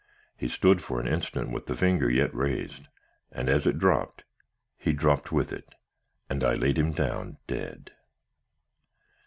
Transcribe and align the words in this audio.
He 0.35 0.47
stood 0.47 0.81
for 0.81 0.99
an 0.99 1.07
instant 1.07 1.51
with 1.51 1.67
the 1.67 1.75
finger 1.75 2.09
yet 2.09 2.33
raised, 2.33 2.87
and 3.31 3.47
as 3.47 3.67
it 3.67 3.77
dropped, 3.77 4.23
he 4.75 4.93
dropped 4.93 5.31
with 5.31 5.53
it, 5.53 5.75
and 6.27 6.43
I 6.43 6.55
laid 6.55 6.79
him 6.79 6.91
down 6.91 7.37
dead. 7.45 7.91